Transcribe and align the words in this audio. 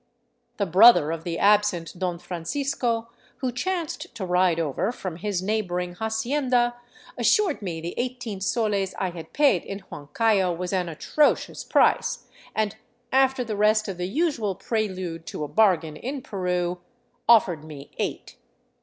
The 0.57 0.65
brother 0.65 1.11
of 1.11 1.23
the 1.23 1.37
absent 1.37 1.93
Don 1.99 2.17
Francisco, 2.17 3.09
who 3.37 3.51
chanced 3.51 4.15
to 4.15 4.25
ride 4.25 4.59
over 4.59 4.91
from 4.91 5.17
his 5.17 5.43
neighboring 5.43 5.93
hacienda, 5.93 6.73
assured 7.19 7.61
me 7.61 7.81
the 7.81 7.93
eighteen 7.97 8.41
soles 8.41 8.95
I 8.97 9.11
had 9.11 9.31
paid 9.31 9.63
in 9.63 9.81
Huancayo 9.91 10.57
was 10.57 10.73
an" 10.73 10.89
atrocious" 10.89 11.63
price, 11.75 12.25
and 12.55 12.77
after 13.11 13.43
the 13.43 13.55
rest 13.55 13.87
of 13.87 13.99
the 13.99 14.07
usual 14.07 14.55
prelude 14.55 15.27
to 15.27 15.43
a 15.43 15.47
bargain 15.47 15.95
in 15.95 16.23
Peru, 16.23 16.79
offered 17.29 17.63
me 17.63 17.91
eight. 17.99 18.37